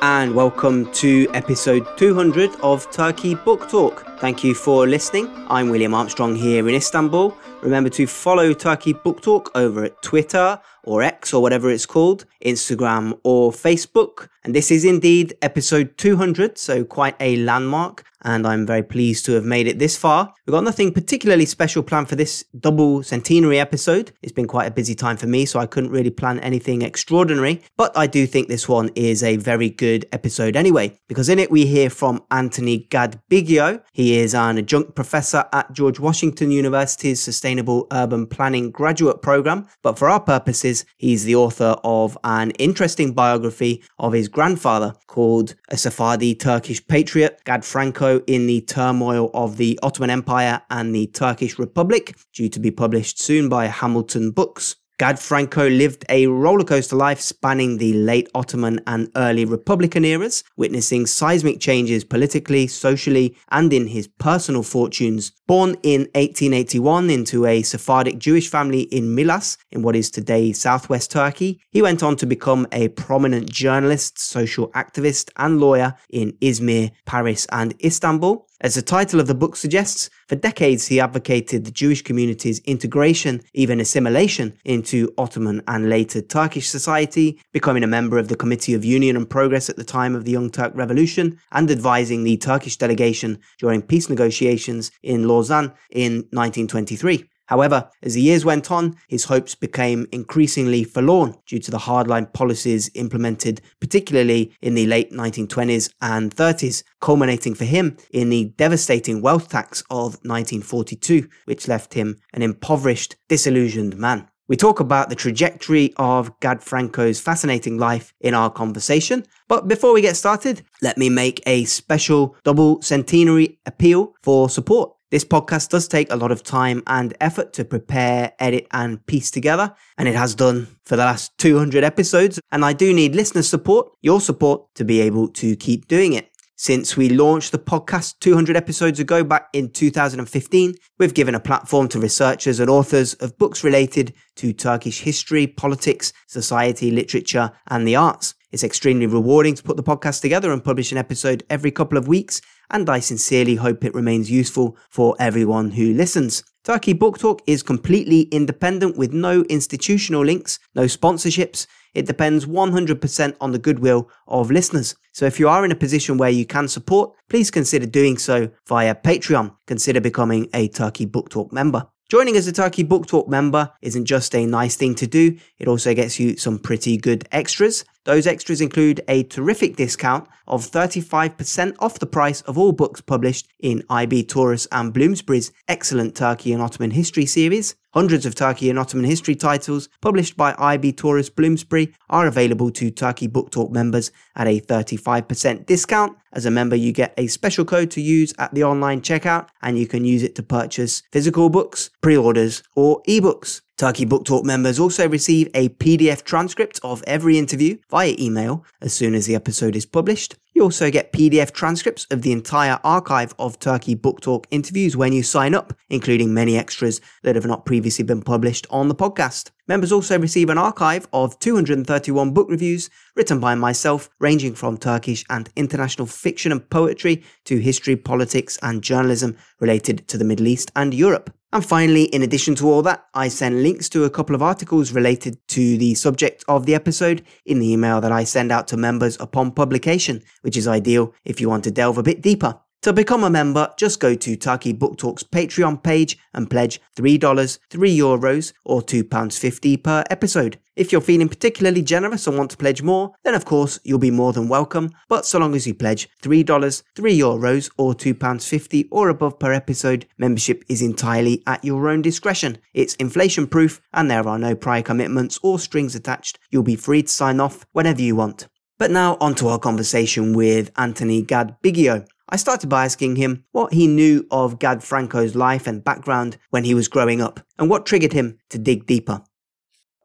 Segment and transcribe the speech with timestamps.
[0.00, 4.06] And welcome to episode 200 of Turkey Book Talk.
[4.20, 5.28] Thank you for listening.
[5.48, 7.36] I'm William Armstrong here in Istanbul.
[7.62, 12.24] Remember to follow Turkey Book Talk over at Twitter or X or whatever it's called,
[12.44, 14.28] Instagram or Facebook.
[14.44, 19.32] And this is indeed episode 200, so quite a landmark and I'm very pleased to
[19.32, 20.32] have made it this far.
[20.46, 24.12] We've got nothing particularly special planned for this double centenary episode.
[24.22, 27.62] It's been quite a busy time for me, so I couldn't really plan anything extraordinary,
[27.76, 31.50] but I do think this one is a very good episode anyway, because in it
[31.50, 33.82] we hear from Anthony Gad Bigio.
[33.92, 39.98] He is an adjunct professor at George Washington University's Sustainable Urban Planning graduate program, but
[39.98, 45.78] for our purposes, he's the author of an interesting biography of his grandfather called A
[45.78, 51.58] Sephardi Turkish Patriot, Gad Franco in the turmoil of the Ottoman Empire and the Turkish
[51.58, 54.76] Republic, due to be published soon by Hamilton Books.
[54.98, 61.06] Gad Franco lived a rollercoaster life spanning the late Ottoman and early Republican eras, witnessing
[61.06, 65.30] seismic changes politically, socially, and in his personal fortunes.
[65.46, 71.12] Born in 1881 into a Sephardic Jewish family in Milas, in what is today southwest
[71.12, 76.90] Turkey, he went on to become a prominent journalist, social activist, and lawyer in Izmir,
[77.06, 78.47] Paris, and Istanbul.
[78.60, 83.40] As the title of the book suggests, for decades he advocated the Jewish community's integration,
[83.54, 88.84] even assimilation, into Ottoman and later Turkish society, becoming a member of the Committee of
[88.84, 92.76] Union and Progress at the time of the Young Turk Revolution, and advising the Turkish
[92.76, 97.28] delegation during peace negotiations in Lausanne in 1923.
[97.48, 102.32] However, as the years went on, his hopes became increasingly forlorn due to the hardline
[102.32, 109.22] policies implemented, particularly in the late 1920s and 30s, culminating for him in the devastating
[109.22, 114.28] wealth tax of 1942, which left him an impoverished, disillusioned man.
[114.46, 119.24] We talk about the trajectory of Gad Franco's fascinating life in our conversation.
[119.46, 124.97] But before we get started, let me make a special double centenary appeal for support.
[125.10, 129.30] This podcast does take a lot of time and effort to prepare, edit, and piece
[129.30, 132.38] together, and it has done for the last 200 episodes.
[132.52, 136.28] And I do need listener support, your support, to be able to keep doing it.
[136.56, 141.88] Since we launched the podcast 200 episodes ago back in 2015, we've given a platform
[141.88, 147.96] to researchers and authors of books related to Turkish history, politics, society, literature, and the
[147.96, 148.34] arts.
[148.50, 152.08] It's extremely rewarding to put the podcast together and publish an episode every couple of
[152.08, 152.40] weeks,
[152.70, 156.42] and I sincerely hope it remains useful for everyone who listens.
[156.64, 161.66] Turkey Book Talk is completely independent with no institutional links, no sponsorships.
[161.94, 164.94] It depends 100% on the goodwill of listeners.
[165.12, 168.50] So if you are in a position where you can support, please consider doing so
[168.66, 169.56] via Patreon.
[169.66, 171.86] Consider becoming a Turkey Book Talk member.
[172.10, 175.68] Joining as a Turkey Book Talk member isn't just a nice thing to do, it
[175.68, 177.84] also gets you some pretty good extras.
[178.04, 183.48] Those extras include a terrific discount of 35% off the price of all books published
[183.60, 187.74] in IB Tauris and Bloomsbury's excellent Turkey and Ottoman history series.
[187.92, 192.90] Hundreds of Turkey and Ottoman history titles published by IB Tauris Bloomsbury are available to
[192.90, 196.16] Turkey Book Talk members at a 35% discount.
[196.32, 199.78] As a member, you get a special code to use at the online checkout, and
[199.78, 203.62] you can use it to purchase physical books, pre orders, or ebooks.
[203.78, 208.92] Turkey Book Talk members also receive a PDF transcript of every interview via email as
[208.92, 210.34] soon as the episode is published.
[210.52, 215.12] You also get PDF transcripts of the entire archive of Turkey Book Talk interviews when
[215.12, 219.52] you sign up, including many extras that have not previously been published on the podcast.
[219.68, 225.24] Members also receive an archive of 231 book reviews written by myself, ranging from Turkish
[225.30, 230.72] and international fiction and poetry to history, politics, and journalism related to the Middle East
[230.74, 231.32] and Europe.
[231.50, 234.92] And finally, in addition to all that, I send links to a couple of articles
[234.92, 238.76] related to the subject of the episode in the email that I send out to
[238.76, 242.60] members upon publication, which is ideal if you want to delve a bit deeper.
[242.82, 247.58] To become a member, just go to Turkey Book Talk's Patreon page and pledge $3,
[247.70, 250.60] 3 euros, or £2.50 per episode.
[250.76, 254.12] If you're feeling particularly generous and want to pledge more, then of course you'll be
[254.12, 259.08] more than welcome, but so long as you pledge $3, 3 euros, or £2.50 or
[259.08, 262.58] above per episode, membership is entirely at your own discretion.
[262.74, 266.38] It's inflation proof and there are no prior commitments or strings attached.
[266.52, 268.46] You'll be free to sign off whenever you want.
[268.78, 272.06] But now on to our conversation with Anthony Gad Bigio.
[272.30, 276.64] I started by asking him what he knew of Gad Franco's life and background when
[276.64, 279.22] he was growing up, and what triggered him to dig deeper.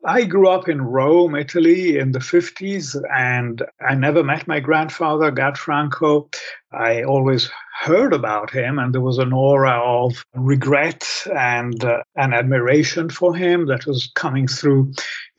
[0.06, 5.32] I grew up in Rome, Italy in the 50s, and I never met my grandfather,
[5.32, 6.30] Gad Franco.
[6.74, 7.50] I always
[7.80, 13.34] heard about him, and there was an aura of regret and uh, an admiration for
[13.34, 14.92] him that was coming through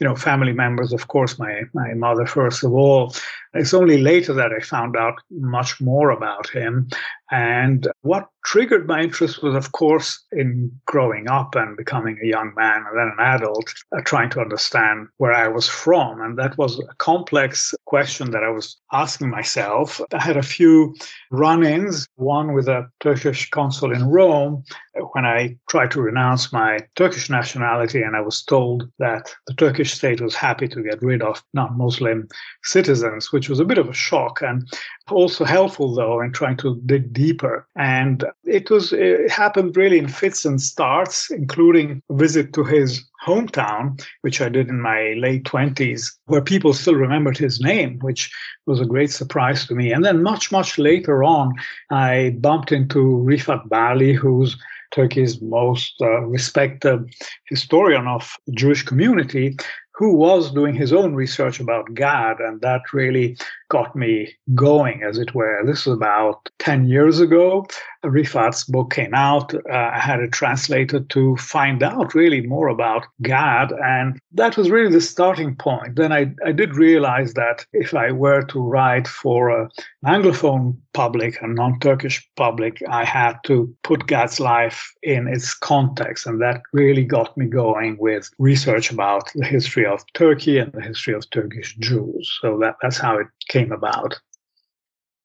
[0.05, 3.15] you know, family members, of course, my, my mother first of all.
[3.55, 6.89] It's only later that I found out much more about him.
[7.31, 12.53] And what triggered my interest was, of course, in growing up and becoming a young
[12.55, 16.21] man and then an adult, uh, trying to understand where I was from.
[16.21, 20.01] And that was a complex question that I was asking myself.
[20.13, 20.95] I had a few
[21.31, 24.65] run ins, one with a Turkish consul in Rome
[25.13, 29.94] when I tried to renounce my Turkish nationality, and I was told that the Turkish
[29.95, 32.29] state was happy to get rid of non Muslim
[32.63, 34.69] citizens, which was a bit of a shock and
[35.11, 37.67] also helpful, though, in trying to dig deeper.
[37.77, 43.05] And it was it happened really in fits and starts, including a visit to his
[43.25, 48.31] hometown, which I did in my late 20s, where people still remembered his name, which
[48.67, 49.93] was a great surprise to me.
[49.93, 51.55] And then much, much later on,
[51.91, 54.57] I bumped into Rifat Bali, who's
[54.95, 57.13] Turkey's most uh, respected
[57.47, 59.57] historian of the Jewish community,
[59.95, 63.37] who was doing his own research about Gad, and that really
[63.69, 65.63] got me going, as it were.
[65.65, 67.67] This was about 10 years ago.
[68.05, 69.55] Rifat's book came out.
[69.55, 74.71] Uh, I had it translated to find out really more about Gad, and that was
[74.71, 75.97] really the starting point.
[75.97, 79.69] Then I, I did realize that if I were to write for an
[80.05, 86.27] Anglophone public, a non Turkish public, I had to put Gad's life in its context,
[86.27, 90.83] and that really got me going with research about the history of Turkey and the
[90.83, 92.39] history of Turkish Jews.
[92.41, 94.19] So that, that's how it came about.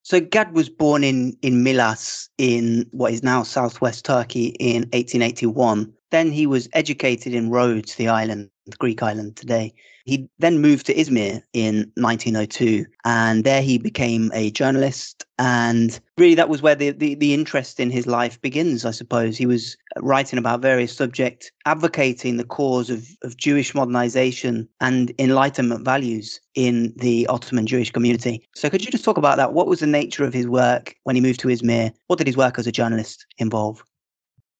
[0.09, 5.93] So Gad was born in, in Milas in what is now southwest Turkey in 1881.
[6.09, 9.71] Then he was educated in Rhodes, the island, the Greek island today.
[10.09, 15.23] He then moved to Izmir in 1902, and there he became a journalist.
[15.37, 19.37] And really, that was where the, the, the, interest in his life begins, I suppose.
[19.37, 25.85] He was writing about various subjects, advocating the cause of, of Jewish modernization and Enlightenment
[25.85, 28.43] values in the Ottoman Jewish community.
[28.55, 29.53] So, could you just talk about that?
[29.53, 31.93] What was the nature of his work when he moved to Izmir?
[32.07, 33.83] What did his work as a journalist involve?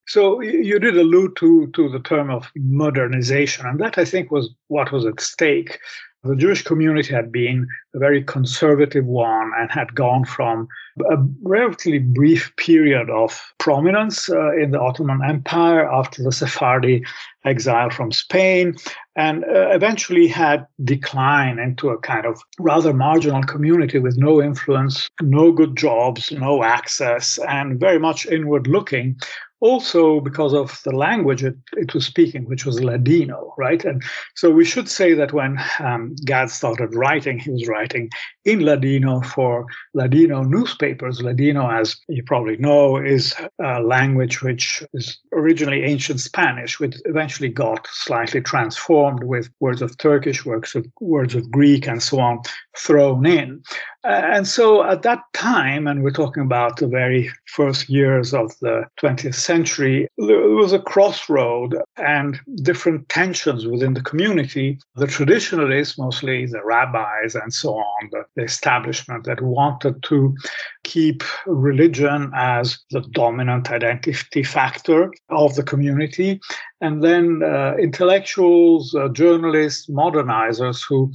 [0.10, 4.50] So you did allude to to the term of modernization, and that I think was
[4.68, 5.80] what was at stake.
[6.24, 7.66] The Jewish community had been
[7.96, 10.68] a very conservative one and had gone from
[11.10, 17.06] a relatively brief period of prominence uh, in the Ottoman Empire after the Sephardi
[17.46, 18.76] exile from Spain,
[19.16, 25.08] and uh, eventually had declined into a kind of rather marginal community with no influence,
[25.22, 29.16] no good jobs, no access, and very much inward looking,
[29.62, 33.84] also because of the language it, it, was speaking, which was Ladino, right?
[33.84, 34.04] And
[34.36, 38.10] so we should say that when um, Gad started writing, he was writing
[38.46, 41.22] in Ladino for Ladino newspapers.
[41.22, 47.50] Ladino, as you probably know, is a language which is originally ancient Spanish, which eventually
[47.50, 52.42] got slightly transformed with words of Turkish, words of, words of Greek, and so on
[52.78, 53.62] thrown in.
[54.04, 58.86] And so at that time, and we're talking about the very first years of the
[59.02, 64.78] 20th century, there was a crossroad and different tensions within the community.
[64.96, 70.36] The traditionalists, mostly the rabbis and so on, the, the establishment that wanted to
[70.84, 76.40] keep religion as the dominant identity factor of the community.
[76.82, 81.12] And then uh, intellectuals, uh, journalists, modernizers who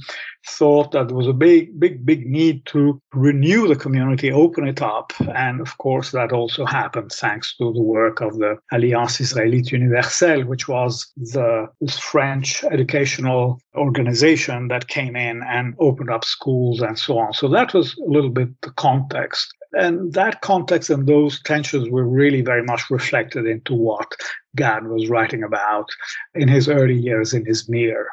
[0.47, 4.81] thought that there was a big, big, big need to renew the community, open it
[4.81, 5.11] up.
[5.33, 10.43] And of course, that also happened thanks to the work of the Alliance Israélite Universelle,
[10.45, 11.67] which was the
[11.99, 17.33] French educational organization that came in and opened up schools and so on.
[17.33, 19.53] So that was a little bit the context.
[19.75, 24.09] And that context and those tensions were really very much reflected into what
[24.55, 25.89] Gad was writing about
[26.33, 28.05] in his early years in Izmir.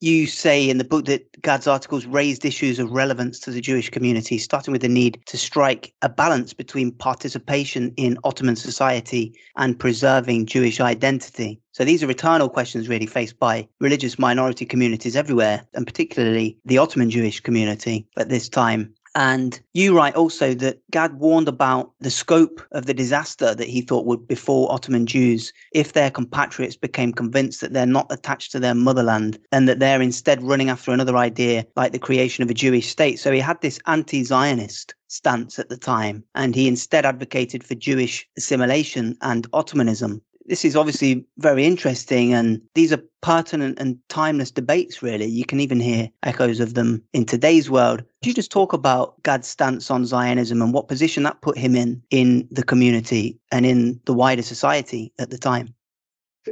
[0.00, 3.88] You say in the book that Gad's articles raised issues of relevance to the Jewish
[3.88, 9.78] community, starting with the need to strike a balance between participation in Ottoman society and
[9.78, 11.62] preserving Jewish identity.
[11.72, 16.76] So these are eternal questions really faced by religious minority communities everywhere, and particularly the
[16.76, 18.94] Ottoman Jewish community at this time.
[19.16, 23.80] And you write also that Gad warned about the scope of the disaster that he
[23.80, 28.60] thought would befall Ottoman Jews if their compatriots became convinced that they're not attached to
[28.60, 32.54] their motherland and that they're instead running after another idea like the creation of a
[32.54, 33.18] Jewish state.
[33.18, 37.74] So he had this anti Zionist stance at the time, and he instead advocated for
[37.74, 44.50] Jewish assimilation and Ottomanism this is obviously very interesting and these are pertinent and timeless
[44.50, 48.50] debates really you can even hear echoes of them in today's world could you just
[48.50, 52.62] talk about gad's stance on zionism and what position that put him in in the
[52.62, 55.74] community and in the wider society at the time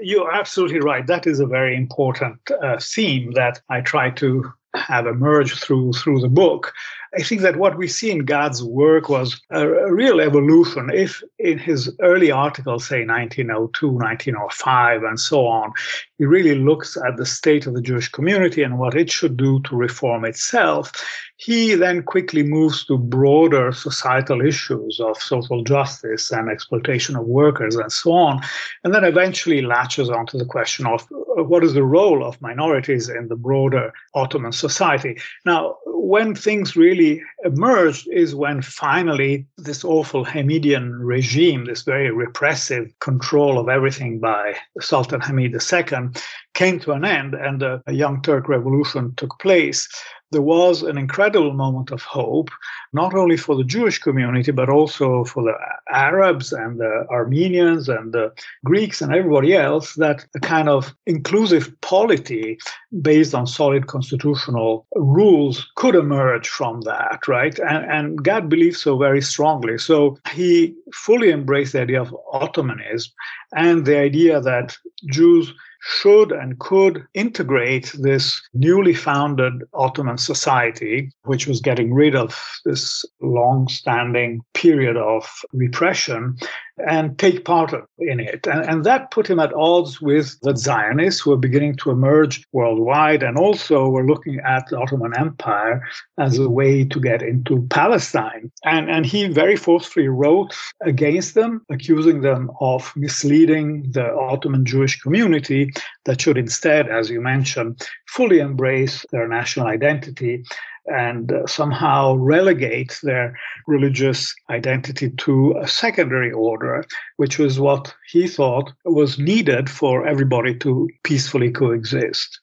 [0.03, 1.07] You're absolutely right.
[1.07, 6.21] That is a very important uh, theme that I try to have emerged through through
[6.21, 6.73] the book.
[7.17, 10.91] I think that what we see in Gad's work was a, a, real evolution.
[10.93, 15.73] If in his early articles, say 1902, 1905, and so on,
[16.19, 19.61] he really looks at the state of the Jewish community and what it should do
[19.63, 20.93] to reform itself,
[21.37, 27.77] he then quickly moves to broader societal issues of social justice and exploitation of workers
[27.77, 28.41] and so on,
[28.83, 33.29] and then eventually latches onto the question of what is the role of minorities in
[33.29, 35.19] the broader Ottoman society.
[35.45, 37.04] Now, when things really
[37.45, 44.55] emerged is when finally this awful Hamidian regime, this very repressive control of everything by
[44.81, 46.09] Sultan Hamid II,
[46.55, 49.89] came to an end and a Young Turk revolution took place
[50.35, 52.51] there was an incredible moment of hope,
[52.93, 55.55] not only for the Jewish community, but also for the
[55.91, 58.31] Arabs and the Armenians and the
[58.65, 62.59] Greeks and everybody else, that a kind of inclusive polity
[63.01, 67.59] based on solid constitutional rules could emerge from that, right?
[67.61, 69.79] And, and Gad believed so very strongly.
[69.79, 73.13] So he fully embraced the idea of Ottomanism
[73.57, 74.77] and the idea that
[75.07, 75.55] Jews
[75.87, 83.05] should and could integrate this newly founded Ottoman society, which was getting rid of this
[83.21, 86.37] long standing period of repression,
[86.79, 88.47] and take part in it.
[88.47, 92.45] And, and that put him at odds with the Zionists who were beginning to emerge
[92.53, 95.83] worldwide and also were looking at the Ottoman Empire
[96.19, 98.51] as a way to get into Palestine.
[98.65, 105.01] And, and he very forcefully wrote against them, accusing them of misleading the Ottoman Jewish
[105.01, 105.73] community
[106.05, 110.45] that should instead, as you mentioned, fully embrace their national identity
[110.87, 116.85] and uh, somehow relegate their religious identity to a secondary order,
[117.17, 122.41] which was what he thought was needed for everybody to peacefully coexist.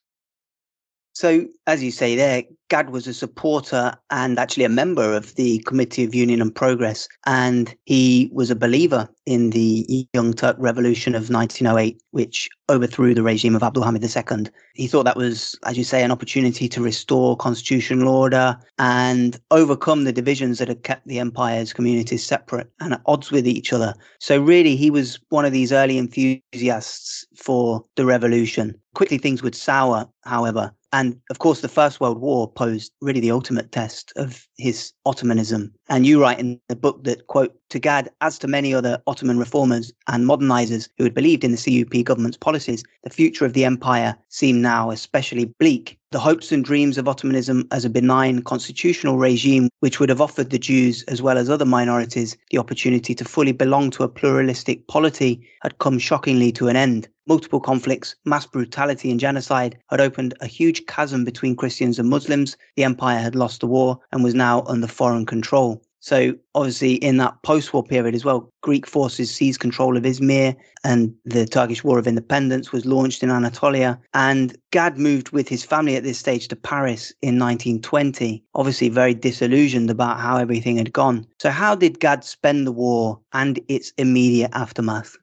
[1.13, 5.59] So, as you say there, Gad was a supporter and actually a member of the
[5.67, 11.13] Committee of Union and Progress, and he was a believer in the Young Turk Revolution
[11.13, 14.49] of 1908, which overthrew the regime of Abdulhamid II.
[14.73, 20.05] He thought that was, as you say, an opportunity to restore constitutional order and overcome
[20.05, 23.93] the divisions that had kept the empire's communities separate and at odds with each other.
[24.21, 28.79] So, really, he was one of these early enthusiasts for the revolution.
[28.95, 33.31] Quickly, things would sour, however, and of course, the First World War posed really the
[33.31, 35.73] ultimate test of his Ottomanism.
[35.89, 39.39] And you write in the book that, quote, to Gad, as to many other Ottoman
[39.39, 43.65] reformers and modernizers who had believed in the CUP government's policies, the future of the
[43.65, 45.97] empire seemed now especially bleak.
[46.11, 50.49] The hopes and dreams of Ottomanism as a benign constitutional regime, which would have offered
[50.49, 54.87] the Jews as well as other minorities the opportunity to fully belong to a pluralistic
[54.87, 57.07] polity, had come shockingly to an end.
[57.27, 62.57] Multiple conflicts, mass brutality, and genocide had opened a huge chasm between Christians and Muslims.
[62.75, 65.81] The empire had lost the war and was now under foreign control.
[66.01, 71.13] So obviously in that post-war period as well, Greek forces seized control of Izmir and
[71.25, 73.99] the Turkish War of Independence was launched in Anatolia.
[74.15, 79.13] And Gad moved with his family at this stage to Paris in 1920, obviously very
[79.13, 81.27] disillusioned about how everything had gone.
[81.39, 85.15] So how did Gad spend the war and its immediate aftermath?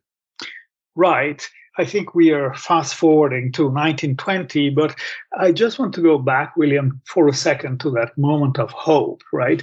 [0.95, 1.49] Right.
[1.79, 4.97] I think we are fast forwarding to 1920, but
[5.39, 9.23] I just want to go back, William, for a second to that moment of hope,
[9.33, 9.63] right?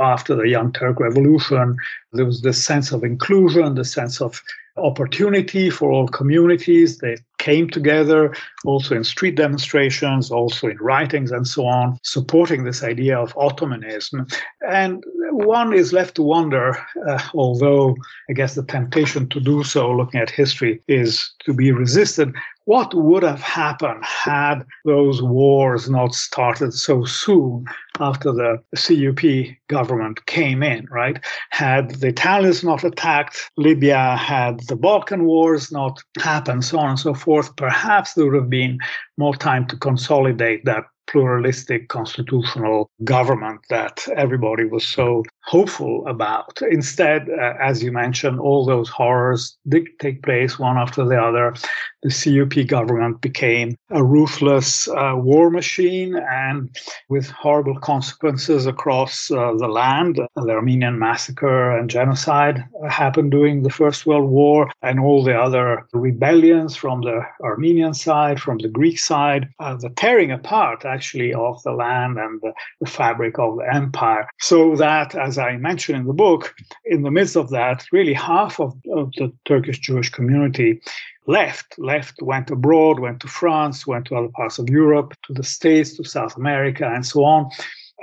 [0.00, 1.78] After the Young Turk Revolution,
[2.12, 4.42] there was this sense of inclusion, the sense of
[4.76, 6.98] opportunity for all communities.
[6.98, 7.16] They
[7.46, 8.34] came together
[8.64, 14.26] also in street demonstrations, also in writings and so on, supporting this idea of Ottomanism.
[14.68, 16.76] And one is left to wonder,
[17.08, 17.94] uh, although
[18.28, 21.10] I guess the temptation to do so, looking at history, is
[21.44, 22.34] to be resisted.
[22.66, 27.64] What would have happened had those wars not started so soon
[28.00, 31.24] after the CUP government came in, right?
[31.50, 36.98] Had the Italians not attacked Libya, had the Balkan Wars not happened, so on and
[36.98, 38.78] so forth, perhaps there would have been
[39.16, 46.60] more time to consolidate that pluralistic constitutional government that everybody was so hopeful about.
[46.70, 51.54] Instead, uh, as you mentioned, all those horrors did take place one after the other.
[52.02, 56.70] The CUP government became a ruthless uh, war machine and
[57.08, 60.20] with horrible consequences across uh, the land.
[60.34, 65.86] The Armenian massacre and genocide happened during the First World War, and all the other
[65.92, 71.62] rebellions from the Armenian side, from the Greek side, uh, the tearing apart actually of
[71.62, 74.24] the land and the, the fabric of the empire.
[74.40, 76.42] So that, as I mentioned in the book,
[76.94, 80.70] in the midst of that, really half of, of the Turkish Jewish community
[81.26, 85.48] left, left, went abroad, went to France, went to other parts of Europe, to the
[85.56, 87.50] States, to South America, and so on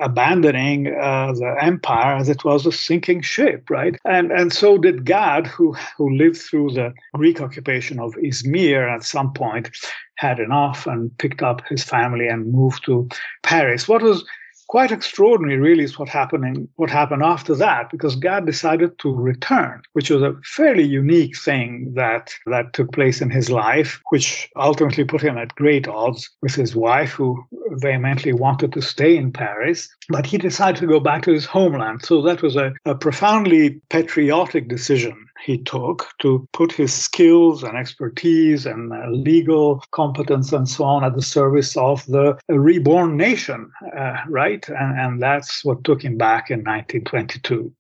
[0.02, 3.96] abandoning uh, the empire as it was a sinking ship, right?
[4.06, 9.04] And and so did Gad, who who lived through the Greek occupation of Izmir at
[9.04, 9.70] some point,
[10.16, 13.08] had enough and picked up his family and moved to
[13.44, 13.88] Paris.
[13.88, 14.26] What was
[14.74, 19.84] quite extraordinary, really, is what happening what happened after that, because Gad decided to return,
[19.94, 25.04] which was a fairly unique thing that that took place in his life, which ultimately
[25.04, 27.46] put him at great odds with his wife, who
[27.86, 29.90] vehemently wanted to stay in Paris.
[30.10, 32.04] But he decided to go back to his homeland.
[32.04, 37.78] So that was a, a profoundly patriotic decision he took to put his skills and
[37.78, 43.72] expertise and uh, legal competence and so on at the service of the reborn nation,
[43.98, 44.63] uh, right?
[44.70, 47.74] And, and that's what took him back in 1922.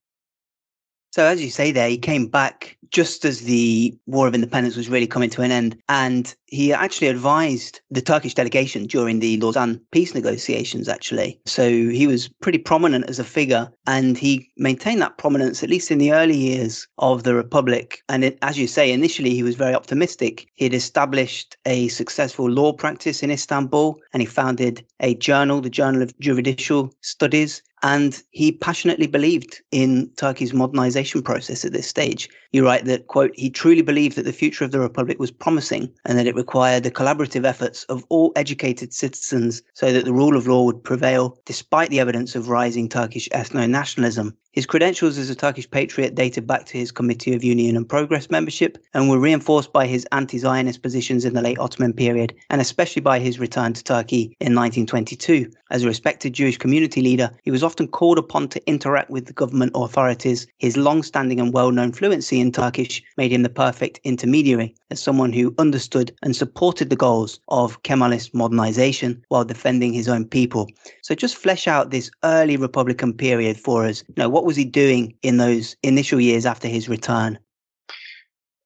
[1.13, 4.89] So, as you say there, he came back just as the War of Independence was
[4.89, 5.77] really coming to an end.
[5.87, 11.39] And he actually advised the Turkish delegation during the Lausanne peace negotiations, actually.
[11.45, 13.71] So, he was pretty prominent as a figure.
[13.85, 18.01] And he maintained that prominence, at least in the early years of the Republic.
[18.09, 20.47] And it, as you say, initially he was very optimistic.
[20.55, 25.69] He had established a successful law practice in Istanbul and he founded a journal, the
[25.69, 32.29] Journal of Juridical Studies, and he passionately believed in Turkey's modernization process at this stage.
[32.53, 35.91] You write that, quote, he truly believed that the future of the Republic was promising
[36.05, 40.37] and that it required the collaborative efforts of all educated citizens so that the rule
[40.37, 44.35] of law would prevail despite the evidence of rising Turkish ethno nationalism.
[44.53, 48.29] His credentials as a Turkish patriot dated back to his Committee of Union and Progress
[48.29, 52.61] membership and were reinforced by his anti Zionist positions in the late Ottoman period, and
[52.61, 55.51] especially by his return to Turkey in 1922.
[55.71, 59.33] As a respected Jewish community leader, he was often called upon to interact with the
[59.33, 60.45] government authorities.
[60.59, 65.01] His long standing and well known fluency in Turkish made him the perfect intermediary, as
[65.01, 70.69] someone who understood and supported the goals of Kemalist modernization while defending his own people.
[71.01, 74.03] So just flesh out this early Republican period for us.
[74.09, 77.39] You know, what was he doing in those initial years after his return?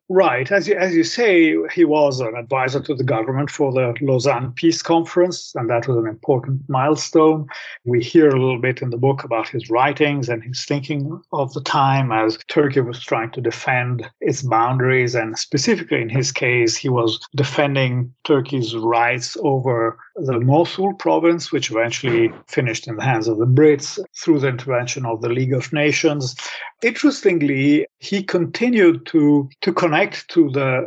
[0.09, 0.49] Right.
[0.53, 4.53] As you, as you say, he was an advisor to the government for the Lausanne
[4.53, 7.45] Peace Conference, and that was an important milestone.
[7.83, 11.53] We hear a little bit in the book about his writings and his thinking of
[11.53, 15.13] the time as Turkey was trying to defend its boundaries.
[15.13, 21.69] And specifically in his case, he was defending Turkey's rights over the Mosul province, which
[21.69, 25.73] eventually finished in the hands of the Brits through the intervention of the League of
[25.73, 26.33] Nations.
[26.83, 30.85] Interestingly, he continued to, to connect to the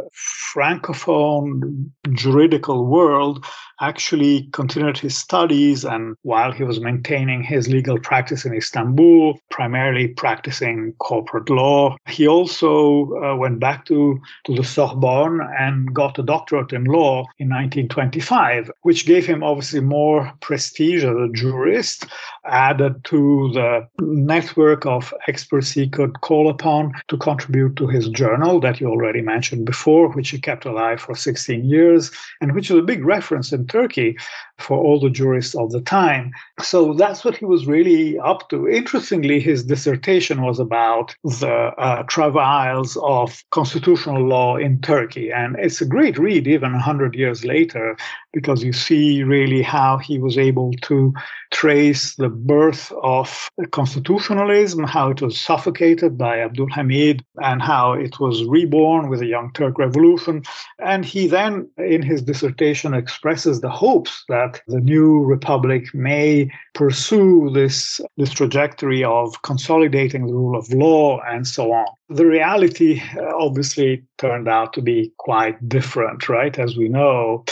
[0.54, 3.44] francophone juridical world
[3.80, 10.08] actually continued his studies and while he was maintaining his legal practice in Istanbul, primarily
[10.08, 16.22] practicing corporate law, he also uh, went back to, to the Sorbonne and got a
[16.22, 22.06] doctorate in law in 1925, which gave him obviously more prestige as a jurist,
[22.44, 28.60] added to the network of experts he could call upon to contribute to his journal
[28.60, 32.76] that you already mentioned before, which he kept alive for 16 years, and which is
[32.76, 34.16] a big reference in Turkey
[34.58, 36.32] for all the jurists of the time.
[36.60, 38.68] So that's what he was really up to.
[38.68, 45.30] Interestingly, his dissertation was about the uh, travails of constitutional law in Turkey.
[45.32, 47.96] And it's a great read, even 100 years later,
[48.32, 51.12] because you see really how he was able to
[51.50, 58.20] trace the birth of constitutionalism, how it was suffocated by Abdul Hamid, and how it
[58.20, 60.42] was reborn with the Young Turk Revolution.
[60.78, 67.50] And he then, in his dissertation, expresses the hopes that the new republic may pursue
[67.52, 71.86] this, this trajectory of consolidating the rule of law and so on.
[72.08, 76.58] The reality uh, obviously turned out to be quite different, right?
[76.58, 77.44] As we know,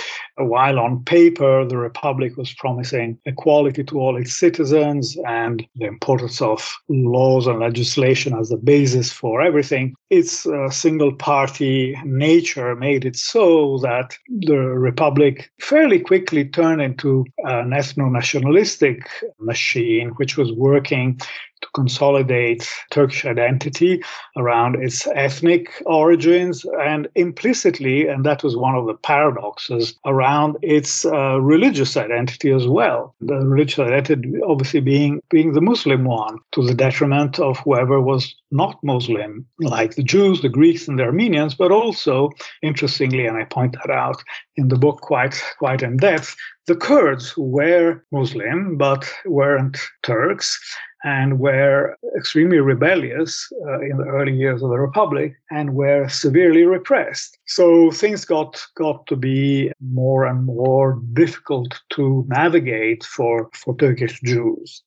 [0.44, 6.40] while on paper the republic was promising equality to all its citizens and the importance
[6.40, 13.04] of laws and legislation as the basis for everything, its uh, single party nature made
[13.04, 20.52] it so that the republic fairly quickly turned into an ethno nationalistic machine, which was
[20.52, 21.20] working
[21.62, 24.02] to consolidate Turkish identity
[24.36, 31.04] around its ethnic origins and implicitly, and that was one of the paradoxes, around its
[31.04, 33.14] uh, religious identity as well.
[33.20, 38.34] The religious identity obviously being, being the Muslim one to the detriment of whoever was
[38.50, 42.30] not Muslim, like the Jews, the Greeks, and the Armenians, but also,
[42.62, 44.22] interestingly, and I point that out
[44.56, 46.34] in the book quite, quite in depth,
[46.66, 50.58] the Kurds were Muslim but weren't Turks
[51.04, 56.64] and were extremely rebellious uh, in the early years of the republic and were severely
[56.64, 57.38] repressed.
[57.46, 64.20] So things got got to be more and more difficult to navigate for for turkish
[64.20, 64.82] jews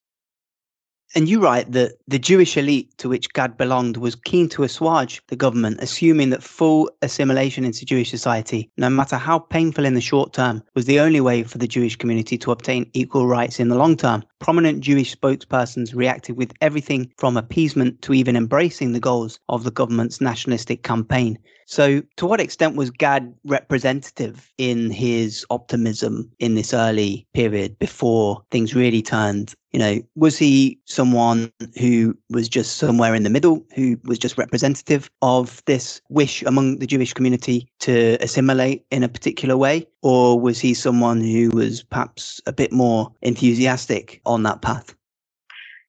[1.16, 5.22] and you write that the Jewish elite to which Gad belonged was keen to assuage
[5.28, 10.02] the government, assuming that full assimilation into Jewish society, no matter how painful in the
[10.02, 13.70] short term, was the only way for the Jewish community to obtain equal rights in
[13.70, 14.24] the long term.
[14.40, 19.72] Prominent Jewish spokespersons reacted with everything from appeasement to even embracing the goals of the
[19.72, 21.38] government's nationalistic campaign.
[21.68, 28.44] So, to what extent was Gad representative in his optimism in this early period before
[28.52, 29.54] things really turned?
[29.72, 34.38] You know, was he someone who was just somewhere in the middle, who was just
[34.38, 39.88] representative of this wish among the Jewish community to assimilate in a particular way?
[40.02, 44.94] Or was he someone who was perhaps a bit more enthusiastic on that path?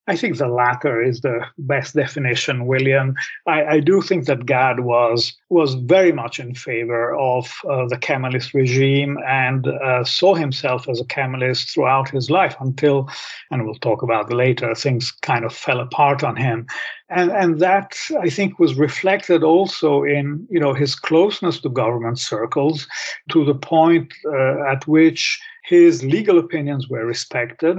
[0.09, 3.15] I think the latter is the best definition, William.
[3.47, 7.99] I, I do think that Gad was was very much in favor of uh, the
[7.99, 13.09] Kemalist regime and uh, saw himself as a Kemalist throughout his life until,
[13.53, 16.67] and we'll talk about later, things kind of fell apart on him.
[17.09, 22.19] And, and that I think was reflected also in you know his closeness to government
[22.19, 22.88] circles,
[23.31, 27.79] to the point uh, at which his legal opinions were respected.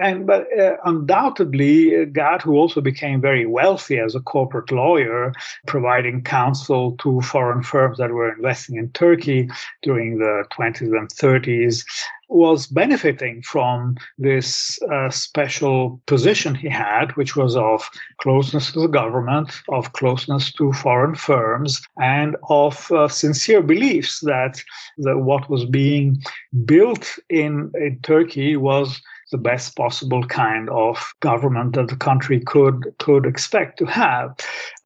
[0.00, 5.32] And but uh, undoubtedly, Gad, who also became very wealthy as a corporate lawyer,
[5.66, 9.48] providing counsel to foreign firms that were investing in Turkey
[9.82, 11.84] during the 20s and 30s,
[12.28, 17.88] was benefiting from this uh, special position he had, which was of
[18.18, 24.62] closeness to the government, of closeness to foreign firms, and of uh, sincere beliefs that
[24.98, 26.22] the, what was being
[26.64, 32.94] built in, in Turkey was the best possible kind of government that the country could
[32.98, 34.34] could expect to have.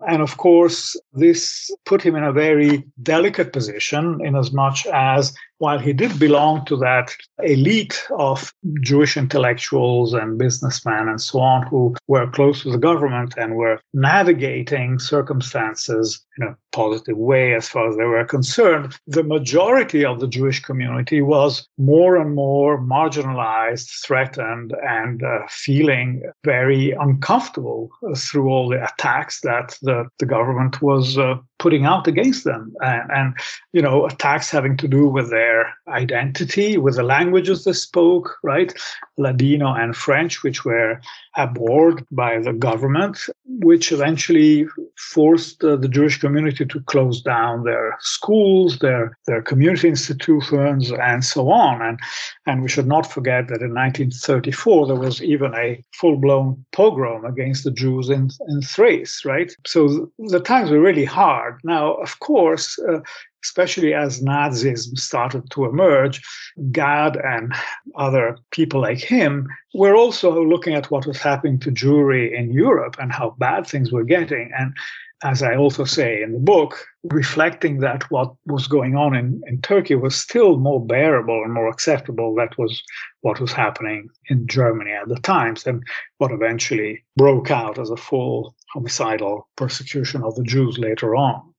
[0.08, 5.32] And of course, this put him in a very delicate position in as much as
[5.62, 11.64] while he did belong to that elite of Jewish intellectuals and businessmen and so on
[11.68, 17.68] who were close to the government and were navigating circumstances in a positive way as
[17.68, 22.80] far as they were concerned, the majority of the Jewish community was more and more
[22.80, 30.82] marginalized, threatened, and uh, feeling very uncomfortable through all the attacks that the, the government
[30.82, 33.34] was uh, putting out against them and, and,
[33.72, 38.72] you know attacks having to do with their identity with the languages they spoke right?
[39.18, 41.00] Ladino and french which were
[41.36, 44.66] abhorred by the government which eventually
[44.96, 51.24] forced uh, the jewish community to close down their schools their their community institutions and
[51.24, 51.82] so on.
[51.82, 51.98] And
[52.46, 57.64] and we should not forget that in 1934 there was even a full-blown pogrom against
[57.64, 59.54] the jews in in thrace right?
[59.66, 61.60] So the times were really hard hard.
[61.64, 63.00] Now, of course, uh,
[63.44, 66.22] especially as Nazism started to emerge,
[66.70, 67.52] Gad and
[67.96, 72.96] other people like him were also looking at what was happening to Jewry in Europe
[72.98, 74.50] and how bad things were getting.
[74.56, 74.74] And
[75.24, 79.60] as I also say in the book, reflecting that what was going on in, in
[79.60, 82.34] Turkey was still more bearable and more acceptable.
[82.34, 82.82] That was
[83.20, 85.82] what was happening in Germany at the times and
[86.18, 91.51] what eventually broke out as a full homicidal persecution of the Jews later on.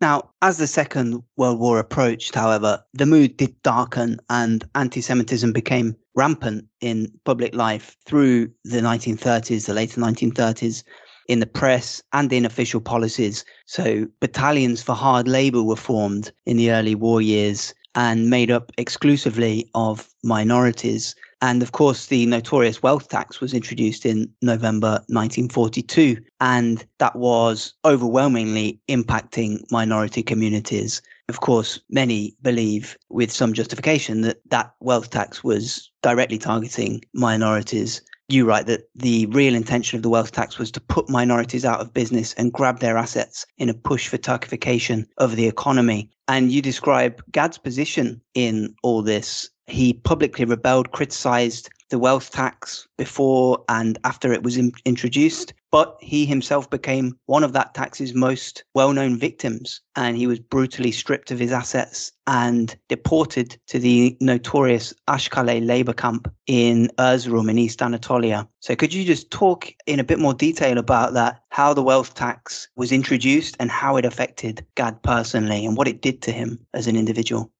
[0.00, 5.52] Now, as the Second World War approached, however, the mood did darken and anti Semitism
[5.52, 10.82] became rampant in public life through the 1930s, the later 1930s,
[11.28, 13.44] in the press and in official policies.
[13.66, 18.72] So, battalions for hard labor were formed in the early war years and made up
[18.76, 21.14] exclusively of minorities.
[21.44, 27.74] And of course, the notorious wealth tax was introduced in November 1942, and that was
[27.84, 31.02] overwhelmingly impacting minority communities.
[31.28, 38.00] Of course, many believe with some justification that that wealth tax was directly targeting minorities.
[38.28, 41.80] You write that the real intention of the wealth tax was to put minorities out
[41.80, 46.10] of business and grab their assets in a push for Turkification of the economy.
[46.26, 52.88] And you describe Gad's position in all this he publicly rebelled, criticized the wealth tax
[52.98, 58.12] before and after it was in- introduced, but he himself became one of that tax's
[58.12, 59.80] most well known victims.
[59.94, 65.92] And he was brutally stripped of his assets and deported to the notorious Ashkale labor
[65.92, 68.48] camp in Erzurum in East Anatolia.
[68.58, 72.14] So, could you just talk in a bit more detail about that, how the wealth
[72.14, 76.58] tax was introduced and how it affected Gad personally and what it did to him
[76.74, 77.52] as an individual?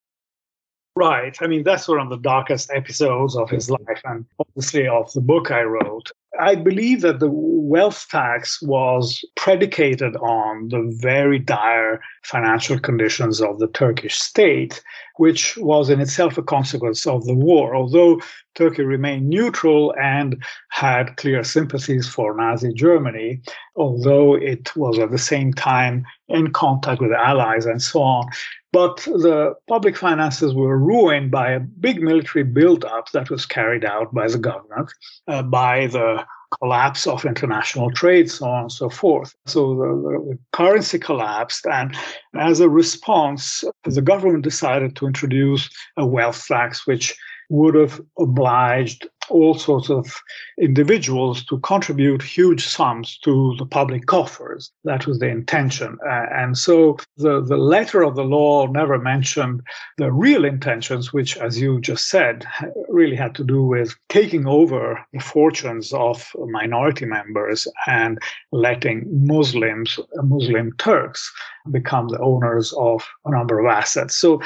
[0.96, 1.36] Right.
[1.40, 5.20] I mean, that's one of the darkest episodes of his life and obviously of the
[5.20, 6.12] book I wrote.
[6.38, 13.58] I believe that the wealth tax was predicated on the very dire financial conditions of
[13.58, 14.82] the Turkish state,
[15.16, 17.74] which was in itself a consequence of the war.
[17.74, 18.20] Although
[18.54, 23.40] Turkey remained neutral and had clear sympathies for Nazi Germany,
[23.76, 28.28] although it was at the same time in contact with the Allies and so on.
[28.74, 34.12] But the public finances were ruined by a big military buildup that was carried out
[34.12, 34.90] by the government,
[35.28, 36.24] uh, by the
[36.58, 39.32] collapse of international trade, so on and so forth.
[39.46, 39.88] So the,
[40.30, 41.96] the, currency collapsed, and
[42.34, 47.16] as a response, the government decided to introduce a wealth tax, which
[47.50, 50.14] would have obliged all sorts of
[50.58, 54.70] individuals to contribute huge sums to the public coffers.
[54.84, 55.98] That was the intention.
[56.06, 59.62] Uh, and so the, the letter of the law never mentioned
[59.98, 62.46] the real intentions, which, as you just said,
[62.88, 68.18] really had to do with taking over the fortunes of minority members and
[68.52, 71.32] letting Muslims, Muslim Turks,
[71.70, 74.16] become the owners of a number of assets.
[74.16, 74.40] So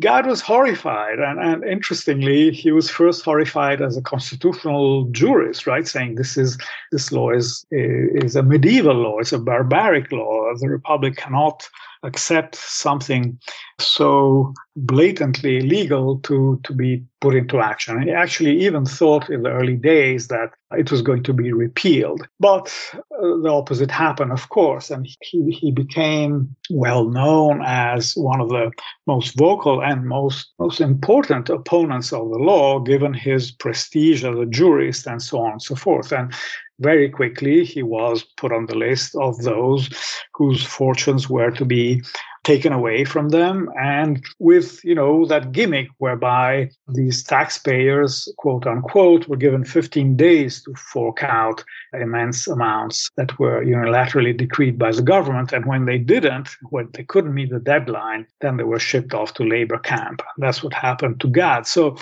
[0.00, 1.18] Gad was horrified.
[1.18, 5.86] And, and interestingly, he was first horrified as a constitutional jurist, right?
[5.86, 6.58] Saying this is
[6.90, 10.52] this law is is a medieval law, it's a barbaric law.
[10.60, 11.68] The republic cannot
[12.02, 13.38] accept something
[13.80, 18.02] so blatantly illegal to, to be put into action.
[18.02, 22.26] He actually even thought in the early days that it was going to be repealed.
[22.38, 28.40] But uh, the opposite happened, of course, and he, he became well known as one
[28.40, 28.70] of the
[29.06, 34.46] most vocal and most, most important opponents of the law, given his prestige as a
[34.46, 36.12] jurist and so on and so forth.
[36.12, 36.32] And
[36.80, 39.88] very quickly he was put on the list of those
[40.34, 42.02] whose fortunes were to be
[42.48, 43.68] taken away from them.
[43.78, 50.62] And with you know that gimmick whereby these taxpayers quote unquote were given 15 days
[50.62, 55.52] to fork out immense amounts that were unilaterally decreed by the government.
[55.52, 59.34] And when they didn't when they couldn't meet the deadline then they were shipped off
[59.34, 60.22] to labor camp.
[60.38, 61.96] That's what happened to gad so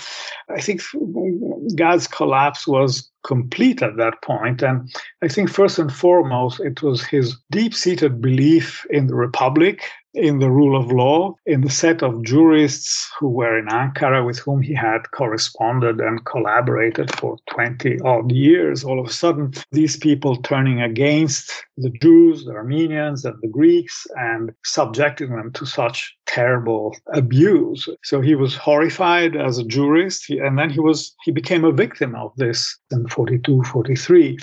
[0.58, 0.80] i think
[1.74, 4.62] gad's collapse was complete at that point.
[4.62, 4.88] And
[5.22, 9.82] I think first and foremost, it was his deep seated belief in the Republic
[10.16, 14.38] in the rule of law, in the set of jurists who were in Ankara with
[14.38, 18.82] whom he had corresponded and collaborated for 20 odd years.
[18.82, 24.06] All of a sudden, these people turning against the Jews, the Armenians, and the Greeks
[24.16, 27.88] and subjecting them to such terrible abuse.
[28.02, 32.14] So he was horrified as a jurist, and then he was he became a victim
[32.14, 34.38] of this in 42, 43.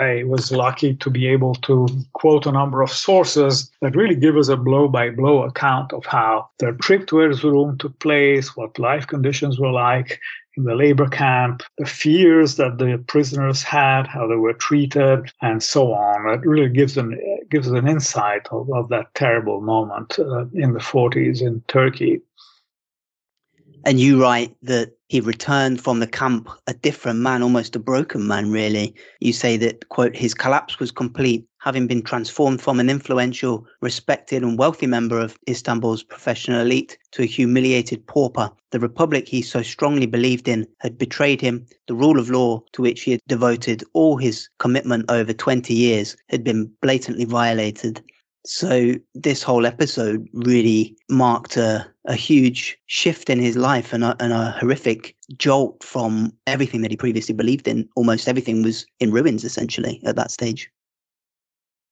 [0.00, 4.36] I was lucky to be able to quote a number of sources that really give
[4.36, 8.78] us a blow by blow account of how the trip to Erzurum took place, what
[8.78, 10.20] life conditions were like
[10.56, 15.62] in the labor camp, the fears that the prisoners had, how they were treated, and
[15.62, 16.32] so on.
[16.32, 17.18] It really gives an
[17.50, 22.20] gives an insight of, of that terrible moment uh, in the 40s in Turkey.
[23.86, 28.26] And you write that he returned from the camp a different man, almost a broken
[28.26, 28.94] man, really.
[29.20, 34.42] You say that, quote, his collapse was complete, having been transformed from an influential, respected,
[34.42, 38.50] and wealthy member of Istanbul's professional elite to a humiliated pauper.
[38.70, 41.66] The republic he so strongly believed in had betrayed him.
[41.86, 46.16] The rule of law, to which he had devoted all his commitment over 20 years,
[46.30, 48.02] had been blatantly violated.
[48.46, 54.16] So this whole episode really marked a, a huge shift in his life and a,
[54.20, 57.88] and a horrific jolt from everything that he previously believed in.
[57.96, 60.70] Almost everything was in ruins, essentially, at that stage.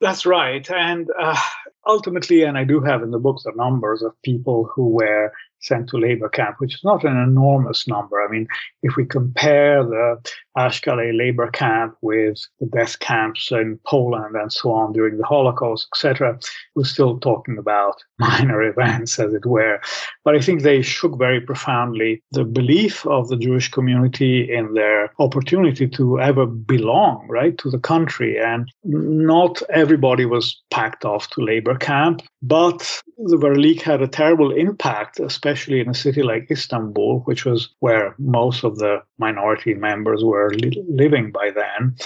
[0.01, 0.69] That's right.
[0.71, 1.39] And uh,
[1.87, 5.89] ultimately, and I do have in the book the numbers of people who were sent
[5.91, 8.21] to labor camp, which is not an enormous number.
[8.21, 8.49] I mean,
[8.83, 10.21] if we compare the
[10.57, 15.89] Ashkale labor camp with the death camps in Poland and so on during the Holocaust,
[15.95, 16.39] etc.,
[16.75, 19.81] we're still talking about minor events, as it were.
[20.25, 25.13] But I think they shook very profoundly the belief of the Jewish community in their
[25.19, 28.39] opportunity to ever belong, right, to the country.
[28.39, 34.53] And not everybody was packed off to labor camp, but the Varlik had a terrible
[34.53, 40.25] impact, especially in a city like Istanbul, which was where most of the minority members
[40.25, 41.97] were li- living by then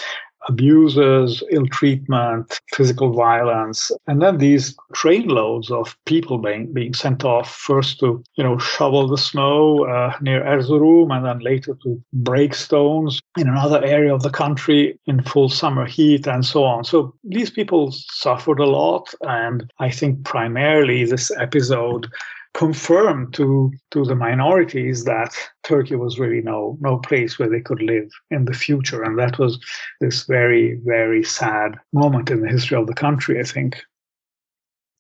[0.49, 7.51] abuses, ill treatment, physical violence, and then these trainloads of people being, being sent off
[7.51, 12.55] first to, you know, shovel the snow uh, near Erzurum and then later to break
[12.55, 16.85] stones in another area of the country in full summer heat and so on.
[16.85, 19.13] So these people suffered a lot.
[19.23, 22.09] And I think primarily this episode
[22.57, 27.83] confirm to to the minorities that Turkey was really no no place where they could
[27.83, 29.59] live in the future, and that was
[30.01, 33.39] this very very sad moment in the history of the country.
[33.39, 33.77] I think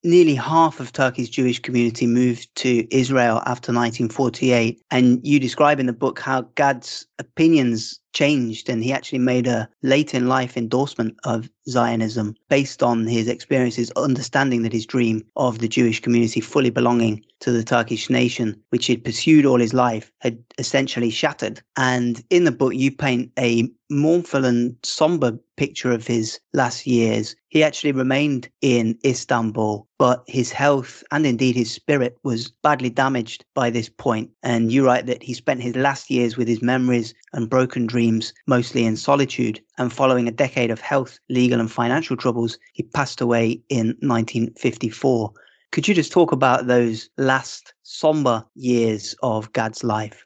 [0.06, 4.80] nearly half of Turkey's Jewish community moved to Israel after 1948.
[4.90, 9.68] And you describe in the book how Gad's opinions changed and he actually made a
[9.82, 15.58] late in life endorsement of Zionism based on his experiences, understanding that his dream of
[15.58, 20.12] the Jewish community fully belonging to the Turkish nation, which he'd pursued all his life,
[20.20, 21.60] had essentially shattered.
[21.76, 27.36] And in the book, you paint a mournful and somber picture of his last years.
[27.48, 33.44] He actually remained in Istanbul, but his health and indeed his spirit was badly damaged
[33.54, 34.30] by this point.
[34.42, 38.34] And you write that he spent his last years with his memories and broken dreams,
[38.46, 39.60] mostly in solitude.
[39.78, 45.32] And following a decade of health, legal, and financial troubles, he passed away in 1954.
[45.72, 50.24] Could you just talk about those last somber years of Gad's life?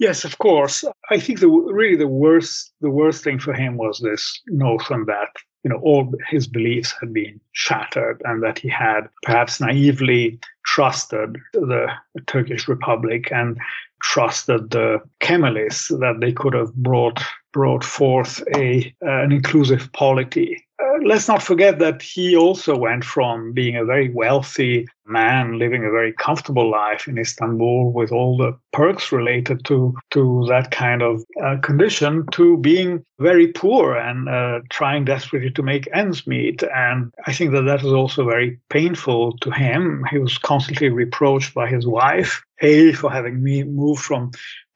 [0.00, 0.82] Yes, of course.
[1.10, 5.28] I think the really the worst the worst thing for him was this notion that
[5.62, 11.36] you know all his beliefs had been shattered and that he had perhaps naively trusted
[11.52, 11.86] the
[12.26, 13.58] Turkish Republic and
[14.02, 17.22] trusted the Kemalists that they could have brought
[17.52, 20.64] brought forth a uh, an inclusive polity
[21.02, 25.90] let's not forget that he also went from being a very wealthy man living a
[25.90, 31.24] very comfortable life in Istanbul with all the perks related to to that kind of
[31.42, 36.62] uh, condition to being very poor and uh, trying desperately to make ends meet.
[36.74, 40.04] And I think that that was also very painful to him.
[40.10, 44.30] He was constantly reproached by his wife a for having me moved from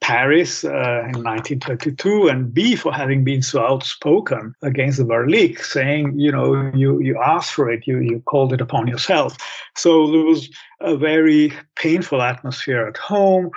[0.05, 6.19] Paris uh, in 1922, and B for having been so outspoken against the Varlik, saying,
[6.19, 9.35] you know, you you asked for it, you you called it upon yourself.
[9.75, 10.47] So there was
[10.79, 13.49] a very painful atmosphere at home.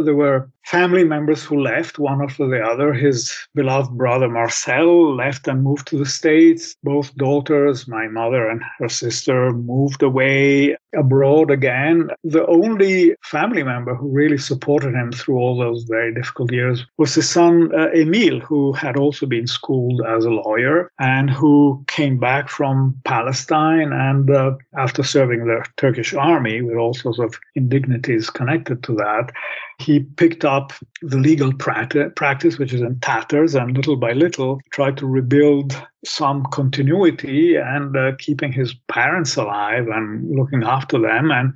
[0.00, 2.92] There were family members who left one after the other.
[2.92, 6.74] His beloved brother Marcel left and moved to the States.
[6.82, 12.10] Both daughters, my mother and her sister, moved away abroad again.
[12.24, 17.14] The only family member who really supported him through all those very difficult years was
[17.14, 22.18] his son uh, Emil, who had also been schooled as a lawyer and who came
[22.18, 23.92] back from Palestine.
[23.92, 29.30] And uh, after serving the Turkish army with all sorts of indignities connected to that,
[29.78, 30.55] he picked up
[31.02, 36.44] the legal practice, which is in tatters, and little by little tried to rebuild some
[36.52, 41.30] continuity and uh, keeping his parents alive and looking after them.
[41.30, 41.52] And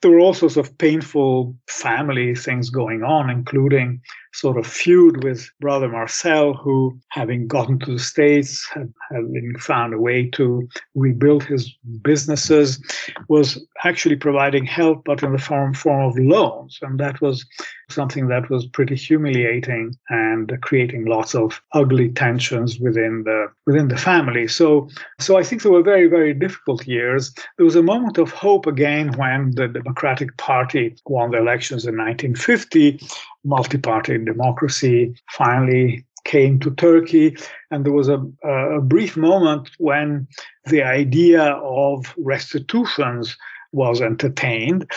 [0.00, 4.00] there were all sorts of painful family things going on, including
[4.32, 9.54] sort of feud with brother Marcel, who, having gotten to the States, had, had been
[9.58, 12.82] found a way to rebuild his businesses,
[13.28, 16.78] was actually providing help, but in the form, form of loans.
[16.82, 17.44] And that was
[17.90, 23.96] something that was pretty humiliating and creating lots of ugly tensions within the within the
[23.96, 24.48] family.
[24.48, 24.88] So
[25.20, 27.34] so I think there were very, very difficult years.
[27.56, 31.96] There was a moment of hope again when the Democratic Party won the elections in
[31.96, 32.98] 1950
[33.44, 37.36] multi-party democracy finally came to Turkey.
[37.70, 40.28] And there was a, a brief moment when
[40.66, 43.36] the idea of restitutions
[43.72, 44.90] was entertained.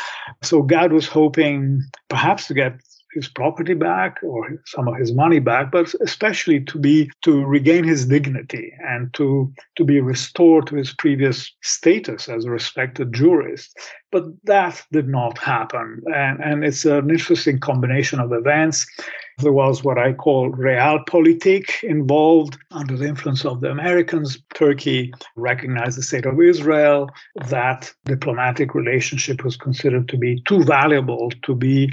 [0.43, 2.73] So Gad was hoping perhaps to get
[3.15, 7.83] his property back or some of his money back, but especially to be to regain
[7.83, 13.75] his dignity and to to be restored to his previous status as a respected jurist.
[14.11, 18.85] But that did not happen, and, and it's an interesting combination of events.
[19.39, 24.41] There was what I call realpolitik involved under the influence of the Americans.
[24.53, 27.09] Turkey recognized the state of Israel.
[27.47, 31.91] That diplomatic relationship was considered to be too valuable to be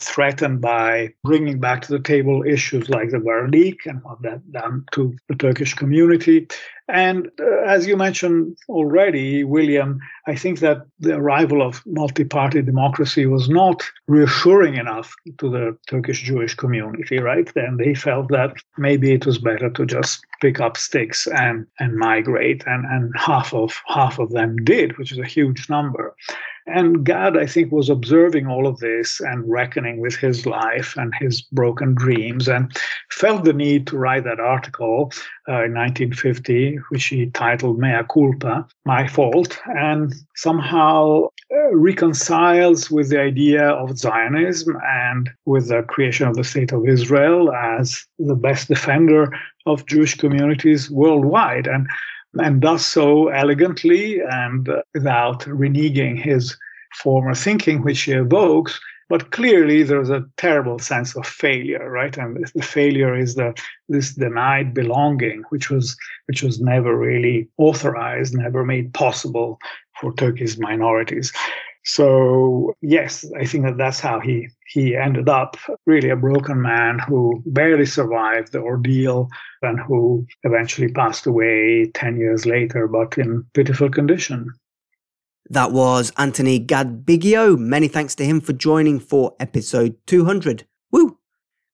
[0.00, 4.84] threatened by bringing back to the table issues like the Varlik and what that done
[4.92, 6.46] to the Turkish community.
[6.88, 12.60] And uh, as you mentioned already, William, I think that the arrival of multi party
[12.60, 17.50] democracy was not reassuring enough to the Turkish Jewish community, right?
[17.56, 21.96] And they felt that maybe it was better to just pick up sticks and, and
[21.96, 22.64] migrate.
[22.66, 26.14] And, and half of half of them did, which is a huge number.
[26.66, 31.14] And Gad, I think, was observing all of this and reckoning with his life and
[31.14, 32.74] his broken dreams and
[33.10, 35.12] felt the need to write that article
[35.46, 43.10] uh, in 1950, which he titled Mea Culpa, My Fault, and somehow uh, reconciles with
[43.10, 48.36] the idea of Zionism and with the creation of the State of Israel as the
[48.36, 49.30] best defender
[49.66, 51.66] of Jewish communities worldwide.
[51.66, 51.86] And
[52.38, 56.56] and does so elegantly and without reneging his
[56.94, 58.80] former thinking which he evokes.
[59.10, 62.16] But clearly, there's a terrible sense of failure, right?
[62.16, 63.54] And the failure is the
[63.88, 69.58] this denied belonging, which was which was never really authorized, never made possible
[70.00, 71.32] for Turkey's minorities.
[71.84, 75.56] So yes, I think that that's how he he ended up
[75.86, 79.28] really a broken man who barely survived the ordeal
[79.62, 84.50] and who eventually passed away 10 years later, but in pitiful condition.
[85.50, 87.58] That was Anthony Gad Bigio.
[87.58, 90.66] Many thanks to him for joining for episode 200.
[90.90, 91.18] Woo!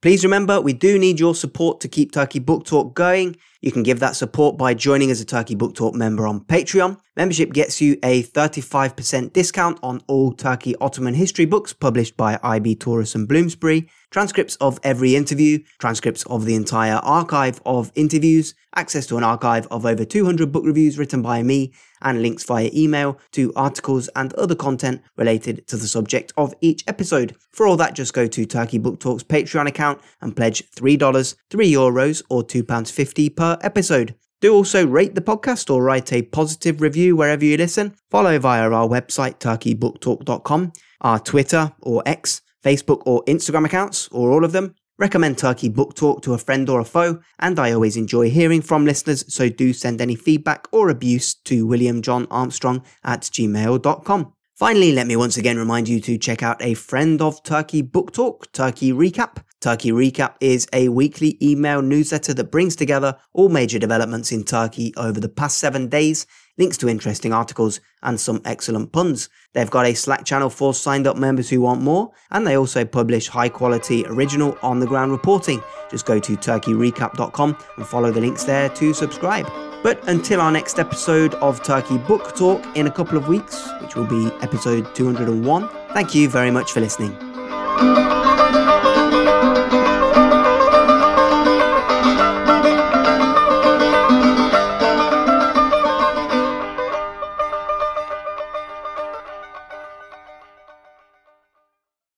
[0.02, 3.36] Please remember, we do need your support to keep Turkey Book Talk going.
[3.62, 6.98] You can give that support by joining as a Turkey Book Talk member on Patreon.
[7.14, 12.76] Membership gets you a 35% discount on all Turkey Ottoman history books published by IB
[12.76, 19.06] Tauris and Bloomsbury, transcripts of every interview, transcripts of the entire archive of interviews, access
[19.06, 23.18] to an archive of over 200 book reviews written by me, and links via email
[23.32, 27.36] to articles and other content related to the subject of each episode.
[27.50, 31.72] For all that, just go to Turkey Book Talk's Patreon account and pledge $3, 3
[31.72, 34.14] euros, or £2.50 episode.
[34.40, 37.94] Do also rate the podcast or write a positive review wherever you listen.
[38.10, 40.72] Follow via our website, turkeybooktalk.com,
[41.02, 44.74] our Twitter or X, Facebook or Instagram accounts, or all of them.
[44.98, 48.60] Recommend Turkey Book Talk to a friend or a foe, and I always enjoy hearing
[48.60, 54.32] from listeners, so do send any feedback or abuse to williamjohnarmstrong at gmail.com.
[54.56, 58.12] Finally, let me once again remind you to check out a friend of Turkey Book
[58.12, 59.38] Talk, Turkey Recap.
[59.60, 64.94] Turkey Recap is a weekly email newsletter that brings together all major developments in Turkey
[64.96, 69.28] over the past seven days, links to interesting articles, and some excellent puns.
[69.52, 72.86] They've got a Slack channel for signed up members who want more, and they also
[72.86, 75.62] publish high quality, original, on the ground reporting.
[75.90, 79.46] Just go to turkeyrecap.com and follow the links there to subscribe.
[79.82, 83.94] But until our next episode of Turkey Book Talk in a couple of weeks, which
[83.94, 87.14] will be episode 201, thank you very much for listening.